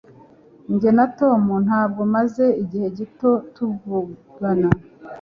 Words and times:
Jye 0.79 0.91
na 0.97 1.05
Tom 1.19 1.43
ntabwo 1.67 2.01
maze 2.15 2.45
igihe 2.63 2.87
gito 2.97 3.31
tuvugana 3.53 4.69